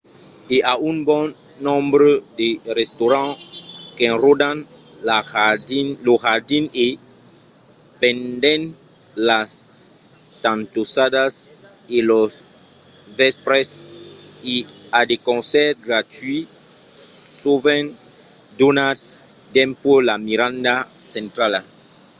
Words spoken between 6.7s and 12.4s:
e pendent las tantossadas e los